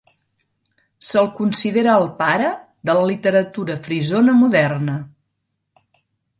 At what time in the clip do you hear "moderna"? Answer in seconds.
4.43-4.99